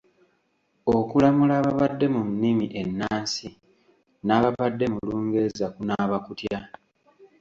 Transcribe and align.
Okulamula 0.97 1.53
ababadde 1.61 2.05
mu 2.15 2.21
nnimi 2.31 2.65
ennansi 2.81 3.47
n’ababadde 4.25 4.85
mu 4.93 4.99
Lungereza 5.07 5.65
kunaaba 5.75 6.17
kutya? 6.25 6.59